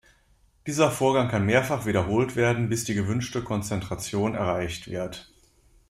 Dieser 0.65 0.89
Vorgang 0.89 1.27
kann 1.29 1.45
mehrfach 1.45 1.85
wiederholt 1.85 2.35
werden, 2.35 2.69
bis 2.69 2.85
die 2.85 2.95
gewünschte 2.95 3.43
Konzentration 3.43 4.33
erreicht 4.33 4.87
wird. 4.89 5.31